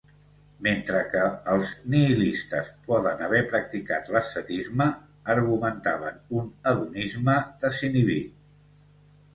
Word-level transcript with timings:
Mentre 0.67 1.01
que 1.09 1.25
els 1.55 1.73
nihilistes 1.95 2.71
poden 2.87 3.21
haver 3.27 3.43
practicat 3.53 4.11
l'ascetisme, 4.17 4.89
argumentaven 5.37 6.19
un 6.43 6.51
hedonisme 6.73 7.39
desinhibit. 7.65 8.43